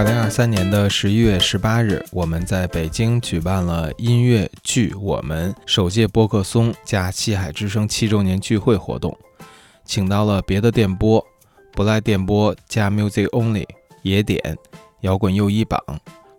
[0.00, 9.14] 二零二三年的十一月十八日，我们在北京举办了音乐剧《我们》首届播客松加西海之声七周年聚会活动，
[9.84, 11.22] 请到了别的电波、
[11.72, 13.66] 不赖电波加 Music Only、
[14.00, 14.56] 野点、
[15.02, 15.78] 摇滚又一榜、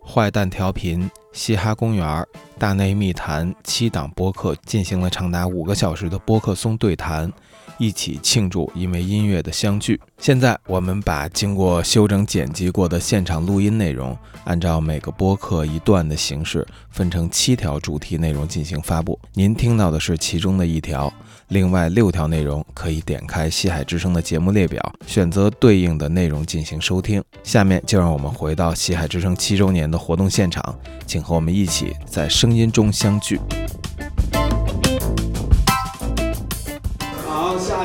[0.03, 2.25] 坏蛋调频、嘻哈公园、
[2.57, 7.31] 大内密谈七档播客，进行了长达五个小时的播客松对谈。
[7.77, 9.99] 一起庆祝因为音乐的相聚。
[10.17, 19.19] 现在我们把经过修整剪辑过的现场录音内容，按照每个播客一段的形式，分成七条主题内容进行发布。
[19.33, 21.11] 您听到的是其中的一条，
[21.47, 27.23] 另外六条内容可以点开西海之声的节目列表，选择对应的内容进行收听。
[27.43, 33.39] 下面就让我们回到西海之声七周年的活动现场，请和我们一起在声音中相聚。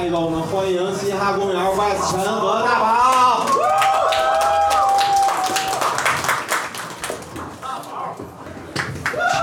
[0.07, 3.47] 一个，我们欢迎嘻哈公园 West 陈和大宝。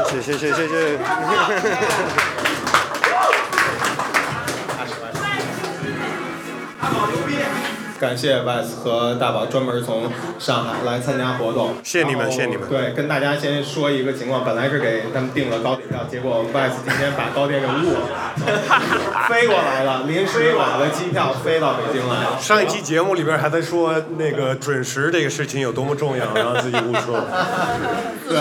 [0.09, 2.22] 谢谢谢谢谢谢。
[8.03, 12.67] 感谢 Wes 和大宝专门从上海来参加活动，谢谢你们，谢谢你们。
[12.67, 18.09] 对，跟大家先说一个情况，本来是给他们订了高铁票，结果 Wes 今天把高铁给误了，
[19.31, 22.37] 飞过来了，临时买的机票飞到北京来了。
[22.41, 27.21] 上一期节目里边还在说那个准时这个事情有多么重要，然后自己误说。
[28.27, 28.37] 对，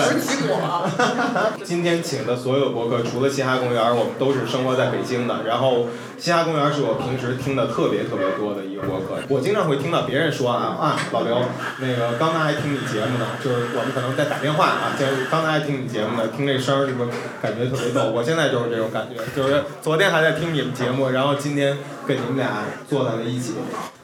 [1.63, 5.45] 今天请的所有博客，除了嘻哈公园，我们都是生活在北京的。
[5.47, 5.87] 然后
[6.19, 11.36] 嘻哈公园是我平时听的特别特别多的一个博客，我经经常会听到别人说啊啊，老刘，
[11.78, 17.11] 那个刚才还听你节目呢，就是我们可能在打电话啊，就是刚才还听你节目呢，听这声儿是不是
[17.42, 18.11] 感觉特别逗？
[18.12, 23.53] 我现在就是这种感觉，就是昨天还在听你们节目，然后今天跟你们俩坐在了一起。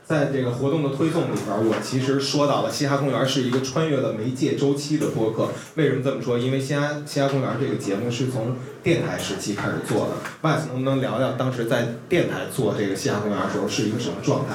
[0.05, 5.49] 在这个活动的推送里边，我其实说到了嘻哈公园是一个穿越了媒介周期的播客。
[5.77, 6.39] 为什么这么说？
[6.39, 10.15] 因为嘻哈嘻哈公园这个节目是从电台时期开始做的。
[10.43, 14.55] Wes 能不能聊聊当时在电台做这个嘻哈公园的时候是一个什么状态？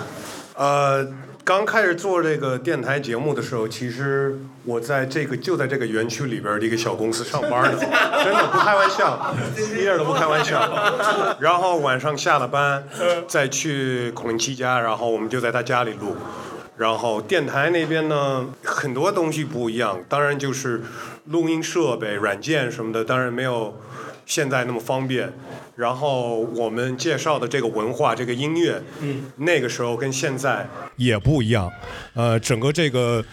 [0.55, 1.07] 呃。
[1.45, 7.77] 刚开始做这个电台节目的时候，其实我在这个就在这个园区里边的一个小公司上班呢，
[8.23, 9.35] 真的不开玩笑，
[9.77, 11.37] 一点都不开玩笑。
[11.41, 12.81] 然后晚上下了班，
[13.27, 16.15] 再去孔令奇家，然后我们就在他家里录。
[16.77, 20.81] 然后电台那边呢，很多东西不一样，当然就是
[21.25, 23.77] 录音设备、软件什么的，当然没有
[24.25, 25.33] 现在那么方便。
[25.75, 30.67] 然后我们介绍的这个文化、这个音乐，嗯，那个时候跟现在
[30.97, 31.71] 也不一样。
[32.13, 33.25] 呃，整个这个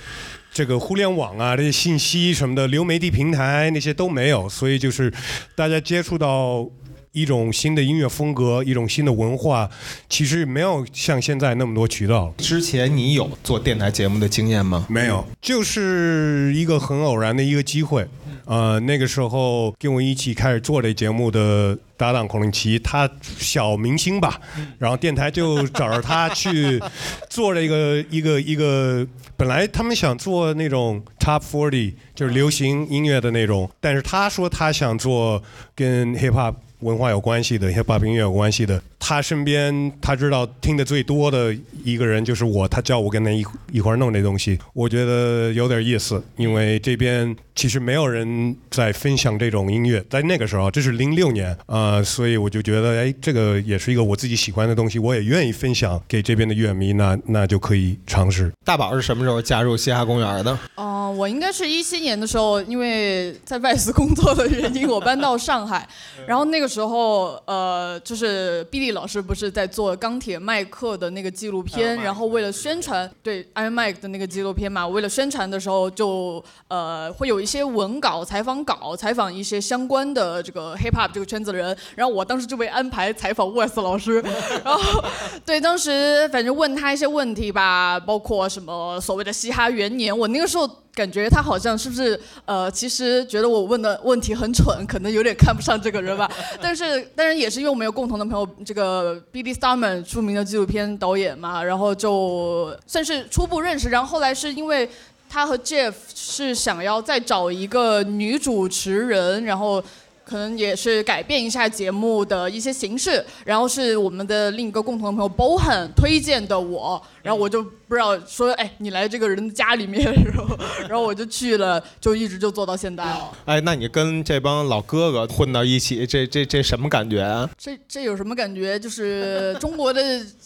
[0.50, 5.12] 这个互联网啊，这些信息什么的，流媒体平台那些都没有，所以就是
[5.54, 6.66] 大家接触到
[7.12, 9.68] 一种新的音乐风格、一种新的文化，
[10.08, 12.32] 其实没有像现在那么多渠道。
[12.38, 14.86] 之前你有做电台节目的经验吗？
[14.88, 18.08] 没有，就是一个很偶然的一个机会。
[18.44, 23.08] 呃，那个时候跟我一起开始做这节目的搭档孔令奇，他
[23.38, 24.40] 小明星吧，
[24.78, 26.82] 然后电台就找着他去
[27.28, 29.06] 做了一个一个一个，
[29.36, 35.42] 本来他们想做那种 Top Forty，就是流行音乐的那种，但是他说他想做
[35.74, 38.82] 跟 Hip Hop 文化有关系的 Hip Hop 音乐有关系的。
[39.00, 41.52] 他身边他知道听的最多的
[41.82, 58.52] 一个人就是我，他叫我跟他一一块弄这东西，我觉得有点意思，因为这边其实没有人在分享这种音乐，在那个时候，这是零六年啊，所以我就觉得，哎，这个也是一个我自己喜欢的东西，我也愿意分享给这边的乐迷，那那就可以尝试。
[58.64, 60.56] 大宝是什么时候加入嘻哈公园的？
[60.76, 65.88] 哦，我应该是一七年的时候，因为在外司工作的原因，我搬到上海，
[66.28, 84.20] 然后那个时候，呃，就是毕利老师不是在做钢铁麦克的那个纪录片，然后为了宣传对 Iron Mike 的那个纪录片嘛，为了宣传的时候就呃会有一些文稿、采访稿，采访一些相关的这个 hip hop 这个圈子的人，然后我当时就被安排采访 Wes 老师，
[84.64, 85.04] 然后
[85.44, 90.68] 对当时反正问他一些问题吧，包括什么所谓的嘻哈元年，我那个时候。
[90.94, 96.30] 感觉他好像是不是呃，其实觉得我问的问题很蠢，可能有点看不上这个人吧。
[96.60, 103.88] 但是，当然也是因为我们有共同的朋友，这个 Billy Starman 著名的纪录片导演嘛，然后就算是初步认识。
[103.88, 104.88] 然后后来是因为
[105.28, 109.82] 他和 Jeff 是想要再找一个女主持人，然后。
[110.30, 113.24] 可能也是改变一下节目的一些形式。
[113.44, 120.56] 然后是我们的另一个共同的朋友 Bohan 推荐的我，然后我就不知道说，哎，你来这个人的家里面，然后
[120.88, 123.32] 然后我就去了，就一直就做到现在了。
[123.46, 127.50] 哎，那你跟这帮老哥哥混到一起，这这这什么感觉啊？
[127.58, 128.78] 这这有什么感觉？
[128.78, 130.00] 就是中国的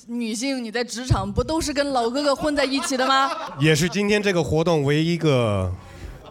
[0.07, 3.31] 女性，你在职场不都是跟老哥哥混在一起的吗？
[3.61, 5.71] 也是今天这个活动唯一一个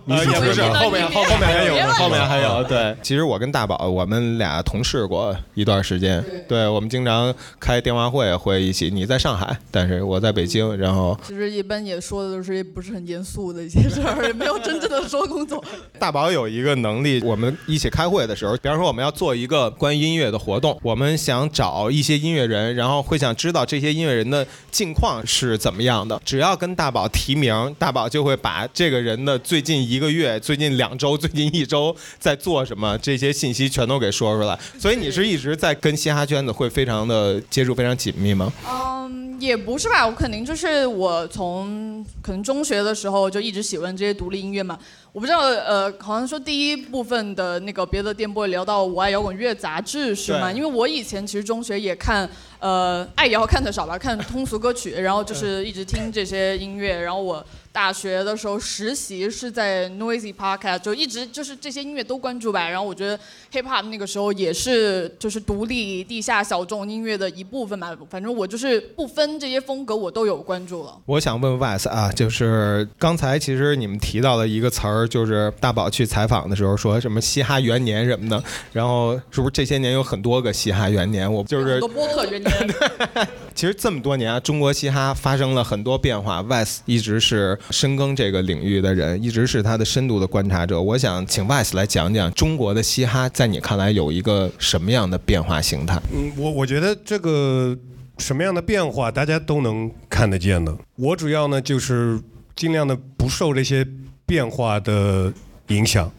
[0.05, 2.63] 也不是，后面后后面还有后面还有。
[2.63, 6.23] 对，其实我跟大宝，我们俩同事过一段时间。
[6.47, 8.89] 对，我们经常开电话会，会一起。
[8.89, 10.75] 你在上海，但是我在北京。
[10.77, 15.63] 然后其实一般也说的都是不是很严肃的一些事儿，也没有真正的说工作。
[15.99, 26.19] 大宝有一个能力，我们一起开会的时候，比方说我们要做一个关于音乐的活动，我们想找一些音乐人，然后会想知道这些音乐人的近况是怎么样的。
[26.25, 34.57] 只要跟大宝提名，大宝就会把这个人的最近一个月、最近两周、最近一周在做什么这些信息全都给说出来。
[34.79, 38.51] 所以你是一直在跟嘻哈圈子会非常的接触非常紧密吗？
[38.67, 44.79] 嗯，也不是吧，我肯定就是我从可能中学的时候就一直喜欢这些独立音乐嘛。
[45.13, 50.51] 我不知道，呃，好像说第一部分的那个别的电波聊到《我爱摇滚乐》杂志是吗？
[50.51, 52.27] 因为我以前其实中学也看，
[52.57, 56.99] 呃，爱摇看的少吧，看通俗歌曲，然后就是一直听这些音乐。
[56.99, 62.67] 然后我大学的时候实习是在 Noisy Podcast，就一直就是这些音乐都关注吧。
[62.67, 63.15] 然后我觉得
[63.51, 67.95] Hip Hop 那个时候也是就是独立地下小众音乐的一部分吧。
[68.09, 70.97] 反正我就是不分这些风格，我都有关注了。
[71.05, 81.31] 我想问 Wes 啊，就是刚才其实你们提到了一个词儿，就是大宝去采访的时候说什么嘻哈元年什么的，然后是不是这些年有很多个嘻哈元年？
[81.31, 82.53] 我就是播客元年，
[83.55, 90.81] 其实这么多年啊，中国嘻哈发生了很多变化，Wes 一直是深耕这个领域的人，一直是他的深度的观察者。
[90.81, 96.01] 我想请 Wes 来讲讲中国的嘻哈在你看来有一个什么样的变化形态？
[96.13, 97.77] 嗯，我我觉得这个
[98.17, 100.75] 什么样的变化，大家都能看得见的。
[100.95, 102.19] 我主要呢就是
[102.55, 103.85] 尽量的不受这些
[104.25, 105.31] 变化的
[105.67, 106.11] 影响。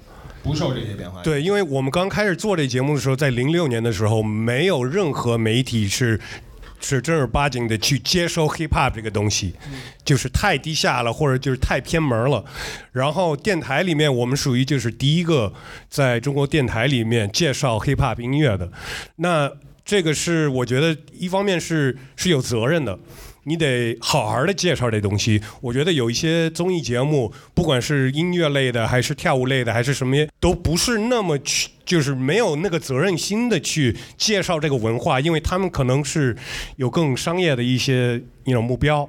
[0.42, 1.22] 不受这些变化。
[1.22, 6.20] 对，因为我们刚开始做这节目的时候，在零六年的时候，没有任何媒体是
[6.82, 9.54] 是正儿八经的去接收 hip hop 这个东西，
[10.04, 12.44] 就是太低下了，或者就是太偏门了。
[12.92, 15.50] 然后电台里面，我们属于就是第一个
[15.88, 18.70] 在中国电台里面介绍 hip hop 音乐的。
[19.16, 19.50] 那
[19.82, 22.98] 这个是我觉得一方面是是有责任的。
[23.44, 25.40] 你得好好的介绍这东西。
[25.60, 31.38] 我觉得有一些综艺节目，不管是音乐类的，还是跳舞类的，还是什么，都不是那么，
[31.84, 36.36] 就是没有那个责任心的去介绍这个文化，因为他们可能是
[36.76, 39.08] 有更商业的一些一种目标。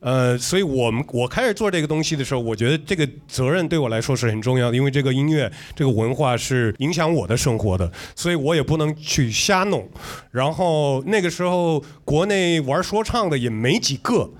[0.00, 9.88] 呃，所以我们我开始做这个东西的时候，我觉得这个责任对我来说是很重要的，因为这个音乐这个文化是影响我的生活的，所以我也不能去瞎弄。
[10.30, 14.30] 然后那个时候国内玩说唱的也没几个，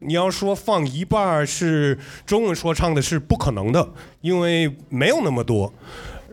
[0.00, 3.88] 你要说放一半是中文说唱的，是不可能的，
[4.20, 5.72] 因为没有那么多。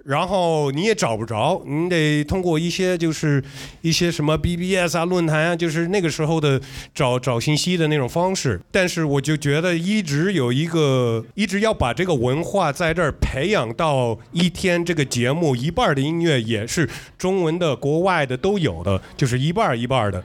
[0.04, 3.42] 然后你也找不着，你得通过一些就是
[3.82, 6.60] 一些什么 BBS 啊、论坛啊，就是那个时候的
[6.94, 8.60] 找找信息的那种方式。
[8.70, 20.22] 但是我就觉得一直有一个，一直要把这个文化在这儿培养到一天这个节目一半的音乐也是中文的、国外的都有的，就是一半一半的。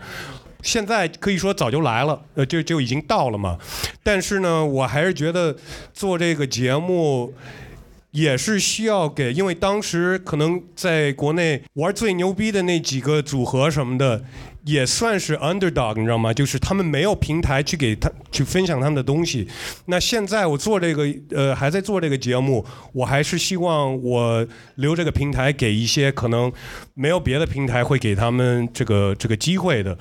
[0.61, 3.57] 现在可以说早就来了，呃，就就已经到了嘛。
[4.03, 5.57] 但是呢，我还是觉得
[5.95, 7.33] 做这个节目。
[8.19, 14.25] 也是需要给，因为当时可能在国内玩最牛逼的那几个组合什么的，
[14.65, 16.35] 也算是 underdog，你知道吗？
[16.35, 19.47] 就是他们没有平台去给他去分享他们的东西。
[19.87, 24.45] 那现在我做这个，呃，还在做这个节目，我还是希望我
[24.75, 26.53] 留这个平台给一些可能
[26.95, 29.97] 没有别的平台会给他们这个这个机会的。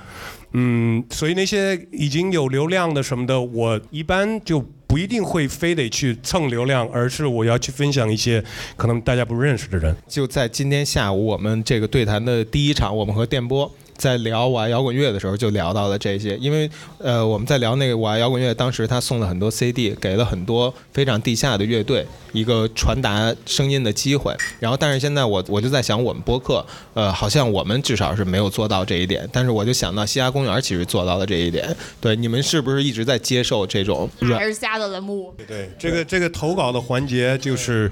[0.54, 4.66] 嗯，所以那些已经有流量的什么的，我一般就
[4.98, 8.44] 不一定会非得去蹭流量，而是我要去分享一些
[8.76, 9.96] 可能大家不认识的人。
[10.08, 16.38] 就在今天下午，我们这个对谈的第一场，我们和电波在聊我爱摇滚乐的时候，就聊到了这些。
[16.38, 24.36] 因为呃，我们在聊那个我爱摇滚乐，当时他送了很多 CD，给了很多非常地下的乐队一个传达声音的机会。
[24.60, 29.28] 然后，但是现在我我就在想，我们播客，呃，好像我们至少是没有做到这一点。
[29.34, 31.76] 但是我就想到西雅公园其实做到了这一点。
[32.00, 35.34] 对，你们是不是一直在接受这种软还是瞎的栏目。
[35.48, 37.92] 对，这个这个投稿的环节就是，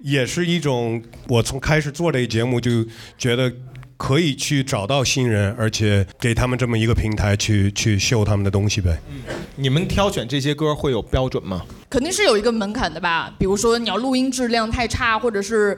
[0.00, 2.84] 也是一种我从开始做这个节目就
[3.18, 3.52] 觉得。
[4.00, 8.98] 可以去找到新人，而且给他们这么一个平台去去秀他们的东西呗。
[9.56, 11.66] 你们挑选这些歌会有标准吗？
[11.90, 15.76] 肯定是有一个门槛的吧，比如说你要录音质量太差，或者是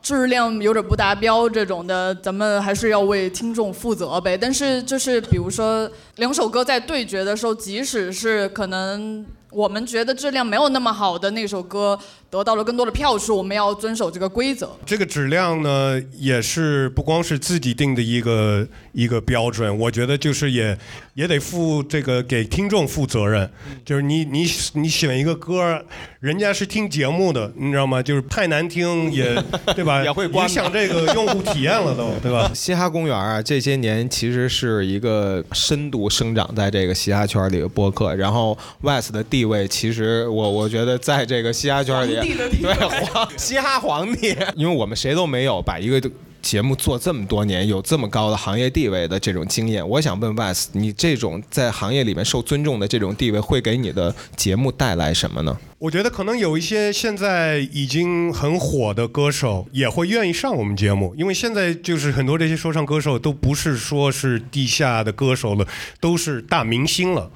[0.00, 4.38] 质量有点不达标这种的，咱们还是要为听众负责呗。
[4.38, 14.70] 但是就是比如说两首歌在对决的时候，即使是可能我们觉得质量没有那么好的那首歌得到了更多的票数，我们要遵守这个规则。
[14.84, 20.76] 这个质量呢，也是不光是自己定的一个一个标准，我觉得就是也
[21.14, 23.48] 也得负这个给听众负责任。
[23.84, 25.84] 就是你你你选一个歌，
[26.20, 28.02] 人家是听节目的，你知道吗？
[28.02, 29.40] 就是太难听 也
[29.74, 30.02] 对吧？
[30.02, 32.50] 也会关影响这个用户体验了都，对吧？
[32.52, 38.14] 嘻哈公园啊，这些年其实是一个深度生长在这个嘻哈圈里的播客。
[38.16, 46.00] 然后 West 的地位，其实我我觉得在这个嘻哈圈里，皇帝的地位对皇嘻哈皇帝， 因为我们谁都没有把一个
[46.42, 49.86] 节目做这么多年，有这么高的行业地位的这种经验。
[49.88, 55.56] 我想问 West，你这种在行业里面受尊重的这种地位，会给你的节目带来什么呢？
[55.78, 65.66] 我觉得可能有一些现在已经很火的歌手也会愿意上我们节目，因为现在就是很多这些说唱歌手都不是说是地下的歌手了，
[66.00, 67.30] 都是大明星了。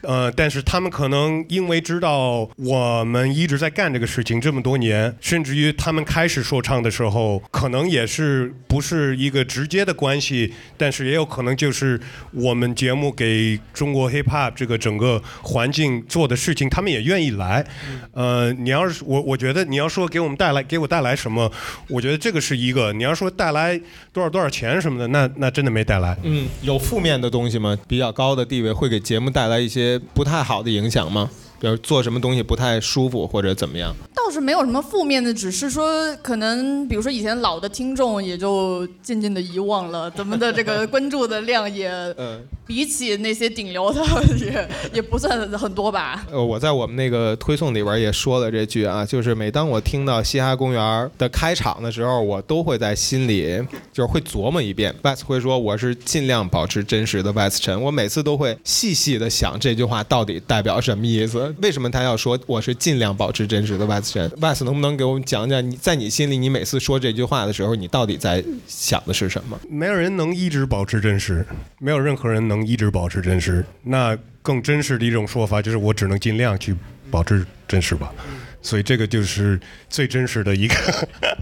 [0.00, 12.00] 呃，但是他们可能因为知道我们一直在干这个事情这么多年，甚至于他们开始说唱的时候，可能也是不是一个直接的关系，但是也有可能就是
[12.32, 17.64] 我们节目给中国 hip hop 这个整个环境做的事情，他们也愿意来。
[18.12, 21.50] 呃，你要是我，我觉得你要说给我们带来给我带来什么，
[21.88, 22.92] 我觉得这个是一个。
[22.92, 23.80] 你要说带来
[24.12, 26.16] 多少多少钱什么的，那那真的没带来。
[26.22, 27.78] 嗯，有负面的东西吗？
[27.86, 31.30] 比较高的地位会给节目带来一些不太好的影响吗？
[31.62, 33.94] 比如做什么东西不太舒服或者怎么样？
[34.16, 44.02] 倒是没有什么负面的，只是说可能，比如说以前老的听众也就渐渐的遗忘了，咱们的这个关注的量也呃， 比起那些顶流的
[44.40, 46.26] 也也不算很多吧。
[46.32, 54.92] 呃，我在我们那个推送里边也说了这句啊，就是每当我听到嘻哈公园的开场的时候，我都会在心里就是会琢磨一遍。
[55.02, 69.58] West 会说我是尽量保持真实的 West 陈，我每次都会细细的想这句话到底代表什么意思，为什么他要说我是尽量保持真实的 West 陈？West 能不能给我们讲讲你在你心里，你每次说这句话的时候，你到底在想的是什么？
[69.68, 71.44] 没有人能一直保持真实，
[71.78, 73.64] 没有任何人能一直保持真实。
[73.82, 76.74] 那更真实的一种说法就是，我只能尽量去
[77.10, 78.12] 保持真实吧。
[78.60, 80.74] 所以这个就是最真实的一个，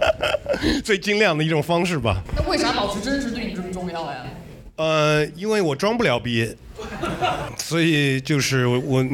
[0.83, 2.23] 最尽量的一种方式吧。
[2.35, 4.25] 那为啥保持真实对你这么重要呀？
[4.77, 6.57] 呃，因为我装不了逼，
[7.57, 9.05] 所以就是我，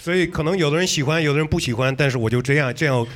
[0.00, 3.06] 所以可能有的人喜欢，有的人不喜欢，但是我就这样这样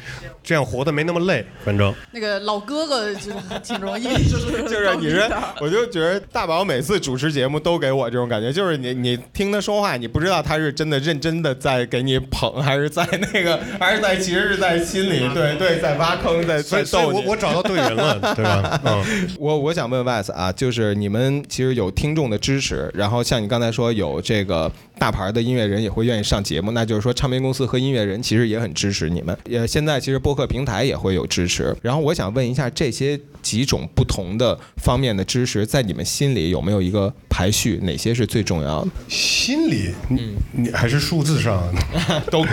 [0.43, 1.95] 这样活得没那么累，反正。
[2.13, 5.31] 那个老哥哥就是挺容易， 就是就是你这，
[5.61, 17.19] 我就觉得大宝每次主持节目都给我这种感觉，就是你你听他说话，你不知道他是真的认真的在给你捧，还是在那个， 还是在其实是在心里， 对对，在挖坑，在在逗你。
[17.19, 18.81] 我我找到对人了，对吧？
[18.85, 19.29] 嗯。
[19.39, 29.37] 我我想问 Wes 啊，就是你们其实有听众的支持，然后像你刚才说有这个大牌的音乐人也会愿意上节目，那就是说唱片公司和音乐人其实也很支持你们。
[29.47, 31.77] 也现在其实播客平台也会有支持。
[31.83, 37.81] 然后我想问一下，这些几种不同的方面的支持，在你们心里有没有一个排序？
[37.83, 38.91] 哪些是最重要的？
[39.09, 41.61] 心里，你你还是数字上
[42.31, 42.45] 都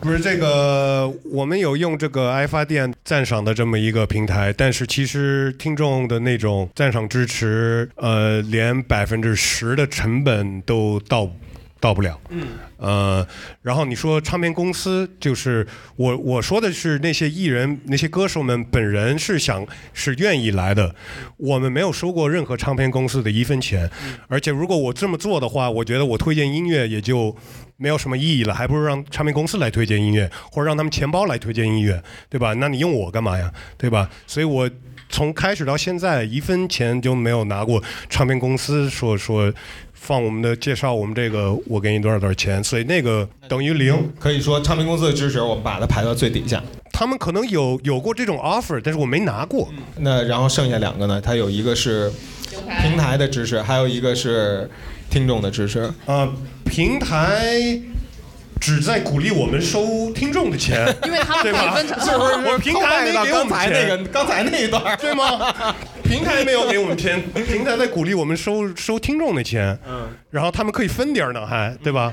[0.00, 11.30] 不是这个，我们有用这个爱发电赞赏的这么一个平台，但是其实听众的那种赞赏支持，呃，连百分之十的成本都到
[11.84, 12.18] 到不了。
[12.30, 12.46] 嗯。
[12.78, 13.26] 呃，
[13.62, 20.94] 然后你说唱片公司，就是我我说的是那些艺人、那些歌手们本人是想是愿意来的，
[21.36, 23.90] 我们没有收过任何唱片公司的一分钱，
[24.28, 27.34] 而且如果我这么做的话，我觉得我推荐音乐也就
[27.76, 32.54] 没有什么意义了，还不如让唱片公司来推荐音乐，或者让他们钱包来推荐音乐，对吧？
[32.54, 34.10] 那你用我干嘛呀，对吧？
[34.26, 34.70] 所以我
[35.08, 39.52] 从开始到现在一分钱就没有拿过唱片公司说说
[40.04, 43.96] 放我们的介绍我们这个我给你多少多少钱，所以那个等于零。
[44.20, 46.62] 可以说唱片公司的支持，我们把它排到最底下。
[46.92, 49.66] 他们可能有有过这种 offer，但是我没拿过。
[49.96, 51.18] 那然后剩下两个呢？
[51.18, 52.12] 它有一个是
[52.82, 54.70] 平台的支持，还有一个是
[55.08, 55.90] 听众的支持。
[56.04, 56.30] 呃，
[56.66, 57.80] 平台
[58.64, 64.96] 只在鼓励我们收听众的钱， 因为他们对吧可以分成，是不是 我平台没给我们刚才那钱个刚才那一段？
[64.96, 65.54] 对吗？
[66.02, 72.10] 平台没有给我们钱，平台在鼓励我们收收听众的钱，嗯，然后他们可以分点儿呢，还对吧？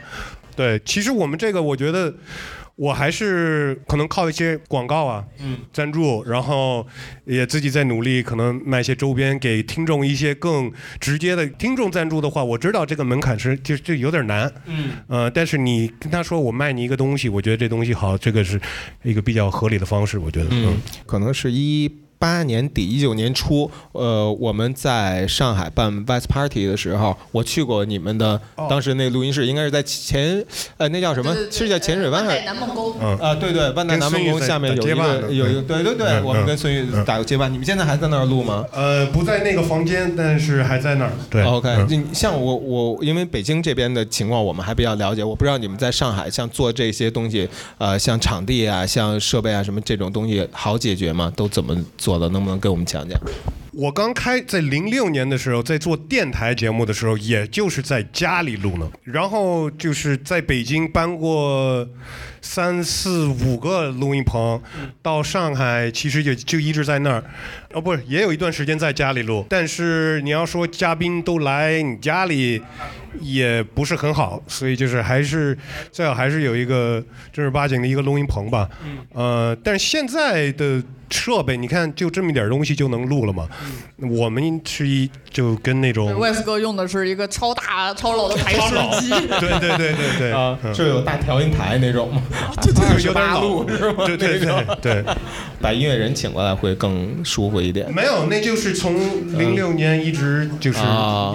[0.57, 2.13] 对，其实我们这个，我觉得。
[2.81, 6.83] 我还是可能靠一些广告啊，嗯，赞助，然后
[7.25, 18.59] 也自己在努力，可能卖一些周边给听众一些更直接的听众赞助的话，我知道这个门槛是就就有点难，嗯，呃，但是你跟他说我卖你一个东西，我觉得这东西好，这个是
[19.03, 21.87] 一个比较合理的方式，我觉得，嗯，可能是一。
[22.21, 30.45] 八年底一九年初，呃，我们在上海办 Vice Party 的时候，我去过你们的当时那录音室，应该是在前，
[30.77, 31.35] 呃，那叫什么？
[31.49, 32.45] 是叫浅水湾还是？
[32.45, 32.93] 南梦宫。
[33.01, 37.51] 嗯啊，对对，万代南梦宫下面有一个有一个，对对对，我们跟孙玉打过接班。
[37.51, 38.63] 你们现在还在那儿录吗？
[38.71, 41.11] 呃，不在那个房间，但是还在那儿。
[41.27, 41.85] 对，OK。
[41.89, 47.49] 你像我我，因为北京这边的情况我们还比较了解，我不知道你们在上海像做这些东西，
[47.79, 51.33] 呃，像场地啊，像设备啊什么这种东西好解决吗？
[51.35, 52.29] 都怎么做的？
[52.29, 52.81] 能不能跟我们？
[52.85, 53.17] 讲讲，
[53.71, 58.91] 我刚开在零六年的时候，在做电台节目的时候，也就是在家里录呢。
[59.03, 61.87] 然后就是在北京搬过
[62.41, 64.61] 三四五个录音棚，
[65.01, 67.23] 到上海其实也就一直在那儿。
[67.71, 69.45] 哦，不是，也有一段时间在家里录。
[69.47, 72.61] 但是你要说嘉宾都来你家里，
[73.21, 75.57] 也不是很好，所以就是还是
[75.93, 77.01] 最好还是有一个
[77.31, 78.67] 正儿八经的一个录音棚吧。
[79.13, 80.83] 呃，但是现在的。
[81.11, 83.47] 设备，你看就这么一点东西就能录了吗？
[83.97, 86.17] 我们是一就跟那种。
[86.17, 89.09] 外斯哥用的是一个超大超老的台式机。
[89.09, 90.31] 对对对对对。
[90.31, 92.21] 啊，就有大调音台那种嘛，
[92.61, 94.05] 就就，有点录是吗？
[94.05, 95.05] 对对对对。
[95.59, 97.93] 把音乐人请过来会更舒服一点。
[97.93, 98.95] 没有，那就是从
[99.37, 100.79] 零六年一直就是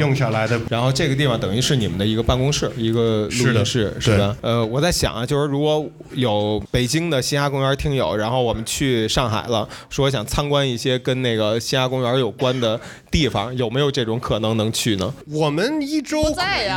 [0.00, 0.60] 用下来的。
[0.68, 4.36] 然后这个地方等于是你们的一个办公室，一个录音室，是吧？
[4.40, 9.65] 呃，我在想啊，就是如果有北京的嘻哈公园听友，然后我们去上海了。
[9.88, 12.80] 说想参观一些跟那个嘻哈公园有关的
[13.10, 15.12] 地方，有没有这种可能能去呢？
[15.28, 16.22] 我们一周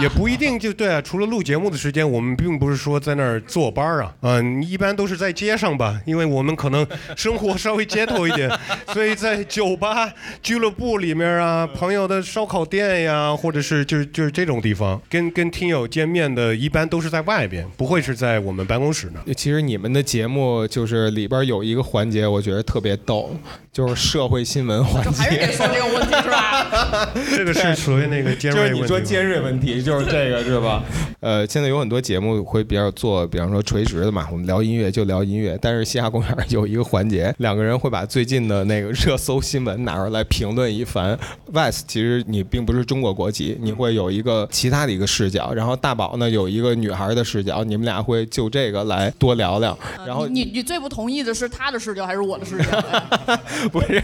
[0.02, 1.02] 也不一定就对啊。
[1.02, 8.50] 除了录节目的时间，我们并不是说在那儿坐班啊，嗯，一般都是在街上吧，因为我们可能生活稍微街头一点，
[8.94, 19.22] 所以在酒吧、俱乐部里面啊，朋友的烧烤店呀，或者是就是就是这种地方，跟跟听友见面的，一般都是在外边，不会是在我们办公室呢。
[19.36, 22.90] 其实你们的节目就是里边有一个环节，我觉得特别。
[22.90, 23.30] 别逗，
[23.72, 25.22] 就是社会新闻环节。
[25.22, 27.08] 还是得说这个问题是吧？
[27.38, 28.80] 这个是属于那个尖锐问题。
[28.80, 30.84] 就是你说尖锐问题，就是这个是吧？
[31.22, 35.56] 呃，现在有很多节目会比较做，比方说垂直的嘛，我们聊音乐就聊音乐。
[35.62, 41.16] 但是西哈公园有一个环节，两个人会把最近的那个热搜新闻拿出来评论一番。
[41.54, 45.54] Vice，其实你并不是中国国籍，你会有一个其他的一个视角。
[45.54, 49.78] 然后大宝呢有一个女孩的视角，你们俩会就这个来多聊聊。
[50.08, 52.64] 然后你你最不同意的是他的视角还是我的视角？
[53.72, 54.02] 不是，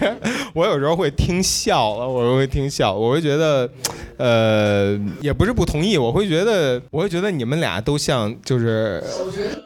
[0.53, 3.69] 我有时候会听笑了，我会听笑，我会觉得，
[4.17, 9.03] 呃，也不是不同意，我会觉得，我会觉得你们俩都像，就是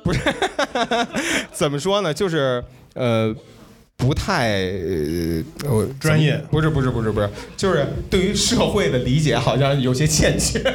[0.03, 0.19] 不是
[1.51, 2.13] 怎么说呢？
[2.13, 2.63] 就是
[2.95, 3.33] 呃，
[3.97, 4.62] 不太
[5.65, 10.59] 呃专业，不是不是不是不是，就是对于社会的理解好像有些欠缺。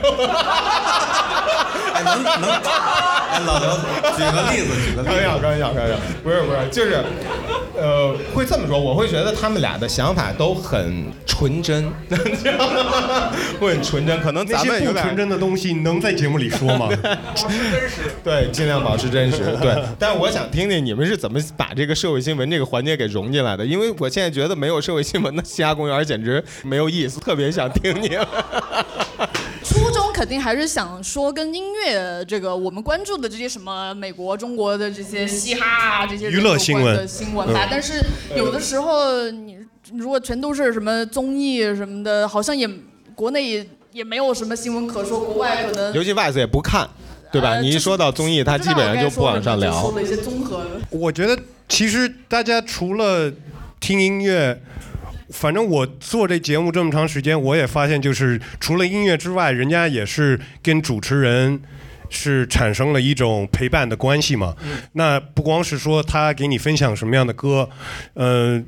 [2.04, 3.70] 能能，哎，老刘，
[4.14, 5.14] 举个例子，举个例子。
[5.14, 5.96] 开玩笑，开玩笑，开玩笑。
[6.22, 7.02] 不是不是，就是，
[7.76, 11.90] 呃，会这么说，我会觉得他们俩的想法都很纯真，
[13.60, 14.20] 会很纯真。
[14.20, 16.88] 可能咱们不纯真的东西能在节目里说吗？
[16.88, 18.02] 保持真实。
[18.22, 19.38] 对，尽量保持真实。
[19.60, 19.82] 对。
[19.98, 28.16] 但我想听听你们是怎么把这个社会新闻这个环节给融进来的，因为我现在觉得没有社会新闻的嘻哈公园简直没有意思，特别想听你。
[30.24, 37.68] 肯定还是想说跟音乐这个我们关注的这些什么美国、中国的这些嘻哈啊这些娱乐新闻的新闻吧。
[37.70, 38.00] 但是
[38.34, 39.58] 有的时候你
[39.92, 42.66] 如果全都是什么综艺什么的，好像也
[43.14, 46.88] 国内也也没有什么新闻可说，国外可能尤其外资也不看，
[47.30, 47.60] 对吧？
[47.60, 49.78] 你一说到综艺，他基本上就不往上聊。
[49.78, 50.80] 说了一些综合的。
[50.88, 53.30] 我觉得其实大家除了
[53.78, 54.58] 听音乐。
[55.34, 61.60] 反正我做这节目这么长时间，我也发现，就是除了音乐之外，人家也是跟主持人
[62.08, 64.54] 是产生了一种陪伴的关系嘛。
[64.92, 67.68] 那不光是说他给你分享什么样的歌，
[68.14, 68.62] 呃，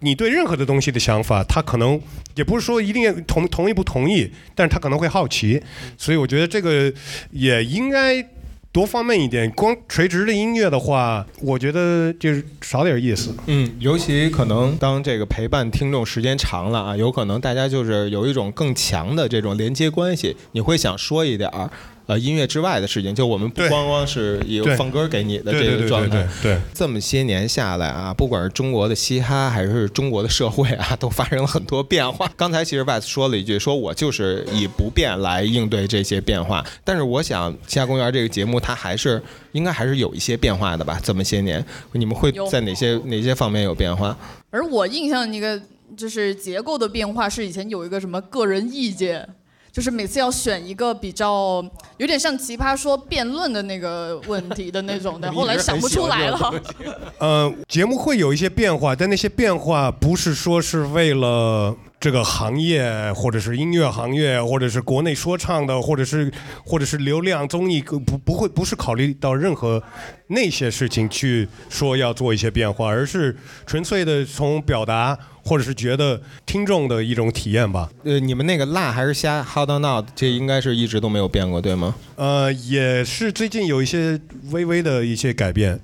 [0.00, 1.98] 你对任何的东西的想法，他可能
[2.34, 5.62] 也不是说一定同同意不同意，但是他可能会好奇，
[5.96, 6.92] 所以我觉得这个
[7.30, 8.28] 也应该。
[8.72, 13.34] 多方面一点，光垂直的音乐的话，我觉得就是少点意思。
[13.46, 21.68] 嗯，尤其可能当这个陪伴听众时间长了啊，有可能大家就是有一种更强的这种连接关系，你会想说一点儿。
[22.10, 26.58] 呃音乐之外的事情，就我们不光光是以对放歌给你的这个状态对。
[26.74, 32.28] 这么些年下来啊，不管是中国的嘻哈还是中国的社会啊，都发生了很多变化。
[32.36, 36.66] 刚才其实 Vice 说了一句，说我就是以不变来应对这些变化。
[36.82, 40.98] 但是我想，《嘻哈公园》这个节目它还是应该还是有一些变化的吧？
[41.00, 44.18] 这么些年，你们会在哪些哪些方面有变化？
[44.50, 45.62] 而我印象一个
[45.96, 49.28] 就是结构的变化是以前有一个什么个人意见。
[49.72, 51.64] 就是每次要选一个比较
[51.98, 56.54] 有点像奇葩说辩论的那个问题的那种的， 后来想不出来了。
[57.18, 66.32] 呃，节目会有一些变化，但那些变化不是说是为了这个行业，或者是音乐行业，或者是国内说唱的，或者是
[66.64, 69.82] 或者是流量综艺，不不会不是考虑到任何
[70.30, 77.88] 那些事情去说要做一些变化，而是纯粹的从表达或者是觉得听众的一种体验吧。
[78.04, 81.94] 呃，你们那个辣还是虾，How or not，这应该是一直都没有变过，对吗？
[82.16, 85.80] 呃，也是最近有一些微微的一些改变，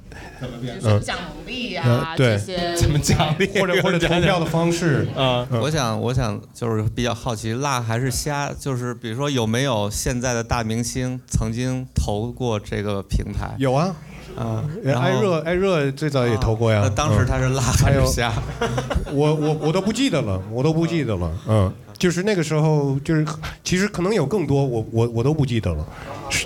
[0.61, 3.47] 比如说奖励啊呃对这些，怎么奖励？
[3.59, 5.09] 或者 或者投票的方式。
[5.17, 8.53] 啊，嗯我想，我想就是比较好奇，辣还是虾？
[8.53, 13.55] 就是比如说，有没有现在的大明星曾经投过这个平台？
[13.59, 13.97] 有啊，
[14.37, 16.81] 啊，艾热艾热最早也投过呀。
[16.83, 18.33] 那当时嗯他是辣还是虾？
[19.13, 21.31] 我我我都不记得了，我都不记得了。
[21.49, 23.25] 嗯，就是那个时候，就是
[23.65, 25.87] 其实可能有更多，我我我都不记得了。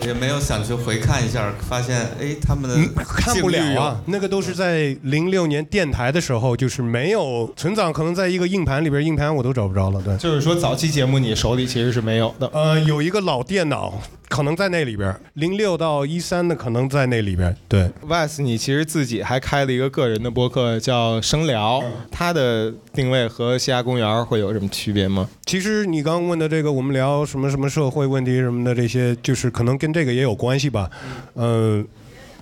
[0.05, 10.01] 也没有想去回看一下，发现哎，他们的嗯，看不了啊，那个都是在零六年电台的时候，就是没有存档，可能在一个硬盘里边，硬盘我都找不着了。
[10.03, 12.49] 对，就是说早期节目你手里其实是没有的。
[12.53, 14.01] 呃，有一个老电脑，
[14.31, 17.55] 可能在那里边，零六到一三的可能在那里边。
[17.69, 25.29] 对，Wes，你其实自己还开了一个个人的博客，叫声聊，它的定位和西雅公园会有什么区别吗？
[25.47, 30.89] 其实你刚刚问的这个，我们聊什么什么社会问题什么的这些，就是可能跟这个也有关系吧。
[31.35, 31.85] 呃，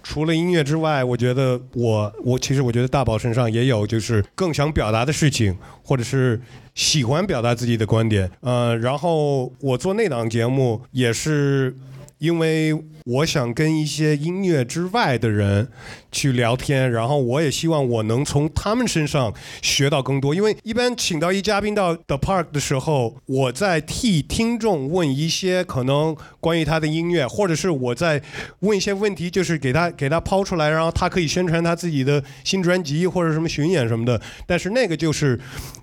[0.09, 6.41] 除了音乐之外，我觉得我我其实我觉得大宝身上也有就是更想表达的事情，或者是
[6.75, 8.31] 喜欢表达自己的观点。
[8.41, 11.77] 呃，然后我做那档节目也是。
[12.19, 15.69] 因为我想跟一些音乐之外的人
[16.11, 20.35] 去聊天，然后我也希望我能从他们身上学到更多。
[20.35, 28.21] 因为一般请到一嘉宾到 The Park 的时候，我在替听众问一些可能关于他的音乐，或者是我在
[28.61, 34.21] 问一些问题，就是给他给他抛出来，然后他可以宣传他自己的新专辑或者什么巡演什么的。
[34.47, 35.39] 但是那个就是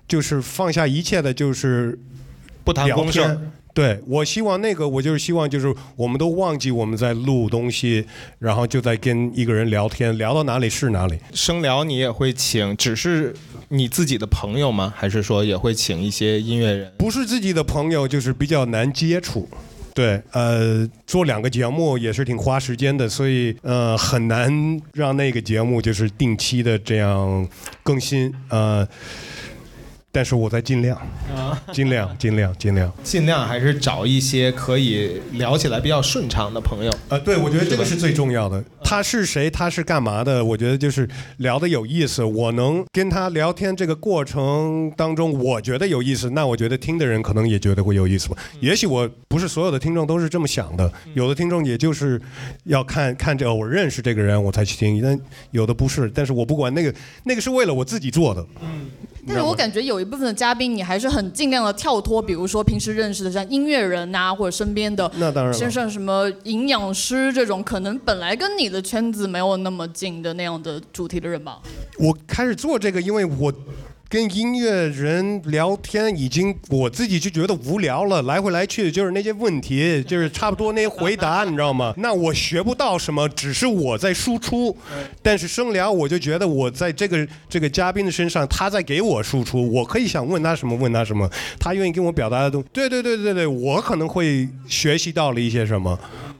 [0.06, 1.98] 就是放下一切的，就是
[2.62, 3.38] 不谈聊公事。
[3.76, 8.06] 对，我希望那个，我就是希望就是我们都忘记我们在录东西，
[8.38, 11.18] 然后就在跟一个人聊天，聊到哪里是哪里。
[11.34, 13.34] 声聊你也会请，只是
[13.68, 14.94] 你自己的朋友吗？
[14.96, 16.90] 还是说也会请一些音乐人？
[16.96, 19.46] 不是自己的朋友，就是比较难接触。
[19.92, 27.46] 对，呃，做两个节目也是挺花时间的，所以呃很难让那个节目就是定期的这样
[27.82, 28.86] 更新，呃，
[30.16, 30.98] 但是我在尽量，
[31.74, 32.90] 尽量，尽量，尽量。
[33.04, 36.90] 尽量还是找一些可以聊起来比较顺畅的朋友。
[37.10, 38.64] 呃，对，我觉得这个是最重要的。
[38.82, 39.50] 他是谁？
[39.50, 40.42] 他是干嘛的？
[40.42, 42.24] 我觉得就是聊的有意思。
[42.24, 48.38] 我能跟他聊天这个过程当中，我觉得有意思，那我觉得听的人可能也觉得会有意思吧。
[48.60, 52.18] 也许我不是所有的听众都是这么想的，有的听众也就是
[52.64, 56.10] 要看看这我认识这个人我才去听，但有的不是。
[56.14, 58.42] 但是我不管那个，那个是为了我自己做的。
[59.26, 71.60] 但是我感觉有一部分的嘉宾，你还是很尽量的跳脱，比如说平时认识的像音乐人呐、或者身边的，那当然了像像什么营养师这种，可能本来跟你的圈子没有那么近的那样的主题的人吧。
[71.98, 73.52] 我开始做这个，因为我
[74.08, 81.92] 跟音乐人聊天，已经我自己就觉得无聊了，来回来去就是那些问题，就是差不多那些回答，你知道吗？
[81.96, 84.76] 那我学不到什么，只是我在输出。
[85.20, 92.68] 但是声聊，我就觉得我在这个这个嘉宾的身上，他在给我输出，我可以想问他什么问他什么，他愿意跟我表达的东西。
[92.72, 95.98] 对对对对对，我可能会学习到了一些什么。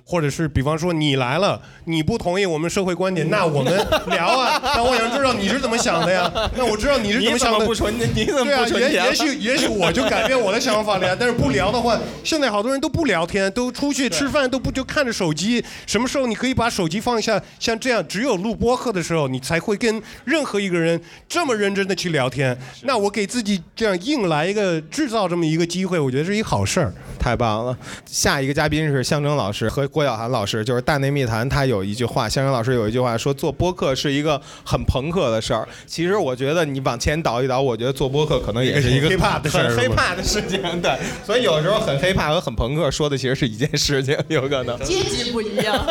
[0.09, 3.75] 或者是比方说你来了，你不同意我们社会观点， 那我们
[4.07, 4.61] 聊啊。
[4.63, 6.33] 那我想知道你是怎么想的呀？
[6.57, 7.59] 那我知道你是怎么想的。
[7.59, 11.17] 你怎么不纯 你怎么对啊，也不纯洁了也许也许我就改变我的想法了呀。
[11.19, 15.65] 但是不聊的话，现在好多人都不聊天，都出去吃饭都不就看着手机。
[15.87, 17.43] 什么时候你可以把手机放下？
[17.59, 22.57] 像这样，只有录播客的时候，你才会跟任何一个人这么认真的去聊天。
[22.83, 26.93] 那我给自己这样硬来一个制造这么一个机会，我觉得是一好事儿。
[27.19, 27.77] 太棒了！
[28.07, 35.67] 下一个嘉宾是象征老师，和郭晓涵老师，就是《大内密谈》，他有一句话，香香老师有一句话说，做播客是一个很朋克的事儿。
[35.87, 40.61] 其实我觉得你往前倒一倒，我觉得做播客可能也是一个 黑怕的事儿很黑怕的事情。
[40.83, 44.79] 对，所以有时候很黑怕和很朋克说的其实是一件事情，有可能。
[44.81, 45.83] 阶级不一样。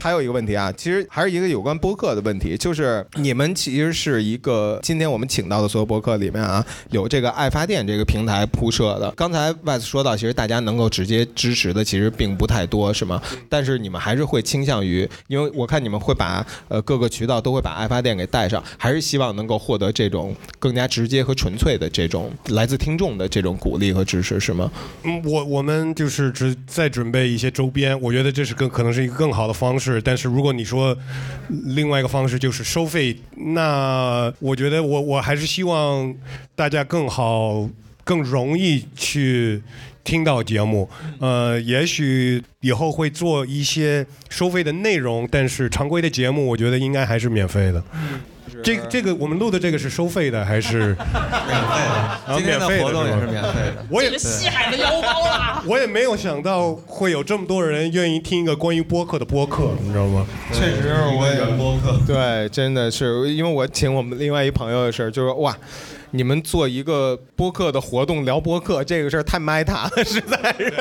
[0.00, 9.12] 还有一个问题啊，其实还是一个有关播客的问题，就是你们其实是一个今天我们请到的所有播客里面啊，有这个爱发电这个平台铺设的。
[9.12, 13.20] 刚才 Wes 说到，其实大家能够直接支持的其实并不太多，是吗？
[13.50, 24.70] 但是你们还是会倾向于，因为我看你们会把呃各个渠道都会把爱发电给带上，还是希望能够获得这种更加直接和纯粹的这种来自听众的这种鼓励和支持，是吗？
[25.02, 29.89] 嗯，我我们就是只在准备一些周边，我觉得这是更可能是一个更好的方式。
[29.98, 30.94] 但是如果你说
[31.48, 33.16] 另外一个方式就是收费，
[33.54, 36.14] 那我觉得我我还是希望
[36.54, 37.66] 大家更好、
[38.04, 39.62] 更容易去
[40.04, 40.86] 听到节目。
[41.18, 47.82] 呃，也许以后会做一些收费的内容，但是常规的节目我觉得应该还是免费的。
[48.62, 50.96] 这个这个我们录的这个是收费的还是免费
[51.88, 52.20] 的？
[52.36, 53.84] 今天的活动也是免费的。
[53.88, 55.62] 我也西海的腰包啦！
[55.68, 60.26] 我也没有想到会有这么多人愿意听一个关于播客的播客，你知道吗？
[60.52, 61.98] 确实，我也播客。
[62.06, 65.56] 对，真的是因为我请我们另外一朋友的事儿，就是哇，
[66.12, 70.72] 你们做一个播客的活动聊播客这个事儿太 meta 了，实在是，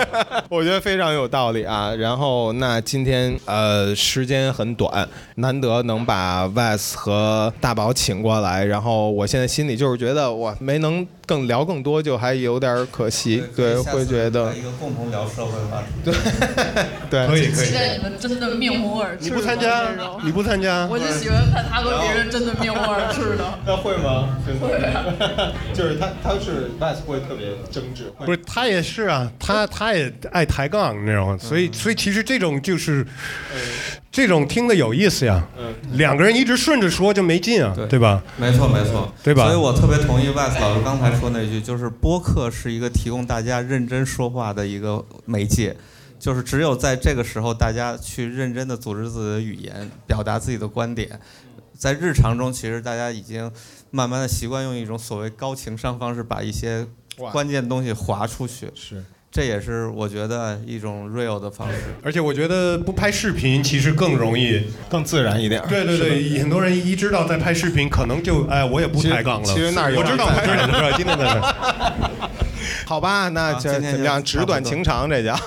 [0.49, 1.93] 我觉得非常有道理啊。
[1.93, 15.87] 然后那今天呃时间很短，难得能把 Ves 和大宝请过来，然后我现在心里就是觉得我，没能更聊更多，就还有点可惜，对，会觉得一个共同聊社会话题。
[16.03, 16.11] 对
[17.07, 17.73] 对，可以可以期。
[17.75, 19.25] 待你们真的面红耳赤。
[19.25, 19.91] 你不参加？
[20.23, 20.87] 你不参加？
[20.87, 23.59] 我就喜欢看他和别人真的面红耳赤的。
[23.63, 24.35] 那 会吗？
[24.59, 25.05] 会啊，
[25.71, 31.37] 就是他，他是 Wes 会特别争执，不是他也是啊，他他也爱抬杠，你知道吗？
[31.39, 33.05] 所以所以其实这种就是，
[34.11, 35.47] 这种听的有意思呀。
[35.93, 38.21] 两个人一直顺着说就没劲啊，对对吧？
[38.37, 45.75] 没错没错，对吧所以我特别同意 Wes 老师刚才说那句，就是播客是一个提供大家认真说话的一个媒介，
[46.19, 51.19] 就是只有在这个时候，大家去认真的组织自己的语言，表达自己的观点。
[51.77, 53.49] 在日常中，其实大家已经
[53.89, 56.85] 慢慢的习惯用一种所谓高情商方式，把一些
[57.31, 58.69] 关键东西划出去。
[58.75, 61.75] 是这也是我觉得一种 real 的方式。
[62.03, 64.61] 而且我觉得不拍视频其实更容易。
[64.89, 65.63] 更自然一点。
[65.69, 69.45] 对对对，很多人一知道在拍视频，可能就哎我也不抬杠了。
[69.45, 72.19] 其实那儿有我知道在拍什么，知道今天在这儿。
[72.89, 75.37] 好吧，那就尽量纸短情长，这 叫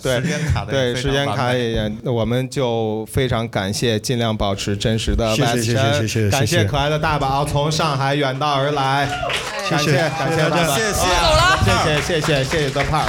[0.00, 0.22] 对
[0.70, 5.34] 对时间卡也也，我们就非常感谢，尽量保持真实的。
[5.34, 9.04] 谢谢谢谢，感谢可爱的大宝从上海远道而来，
[9.68, 11.02] 感谢感谢大宝，谢谢
[11.64, 13.04] 谢谢谢谢谢谢泽胖。